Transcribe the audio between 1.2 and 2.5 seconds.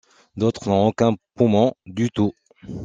poumon du tout.